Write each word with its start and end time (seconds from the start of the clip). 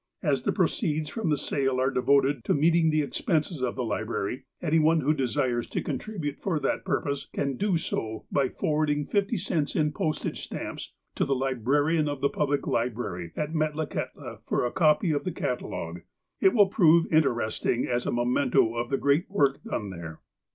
As 0.23 0.41
the 0.41 0.51
proceeds 0.51 1.09
from 1.09 1.29
the 1.29 1.37
sale 1.37 1.79
are 1.79 1.91
devoted 1.91 2.43
to 2.45 2.55
meeting 2.55 2.89
the 2.89 3.03
expenses 3.03 3.61
of 3.61 3.75
the 3.75 3.83
library, 3.83 4.45
any 4.59 4.79
one 4.79 5.01
who 5.01 5.13
desires 5.13 5.67
to 5.69 5.83
contribute 5.83 6.39
for 6.39 6.59
that 6.59 6.83
puripose 6.83 7.31
can 7.33 7.55
do 7.55 7.77
so 7.77 8.25
by 8.31 8.49
forwarding 8.49 9.05
fifty 9.05 9.37
cents 9.37 9.75
in 9.75 9.91
postage 9.91 10.41
stamps 10.43 10.95
to 11.13 11.23
the 11.23 11.35
''Librarian 11.47 12.09
of 12.09 12.19
the 12.19 12.29
Public 12.29 12.65
Library" 12.65 13.31
at 13.35 13.53
Metlakahtla 13.53 14.39
for 14.47 14.65
a 14.65 14.71
copy 14.71 15.11
of 15.11 15.23
the 15.23 15.31
cata 15.31 15.67
logue. 15.67 15.99
It 16.39 16.55
will 16.55 16.65
prove 16.69 17.05
interesting 17.13 17.85
as 17.87 18.07
a 18.07 18.11
memento 18.11 18.73
of 18.75 18.89
the 18.89 18.97
great 18.97 19.29
work 19.29 19.63
done 19.63 19.91
there. 19.91 20.19